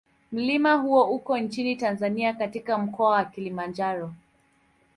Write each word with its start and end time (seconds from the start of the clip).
Mlima 0.31 0.75
huo 0.75 1.03
uko 1.03 1.37
nchini 1.37 1.75
Tanzania 1.75 2.33
katika 2.33 2.77
Mkoa 2.77 3.09
wa 3.11 3.25
Kilimanjaro. 3.25 4.13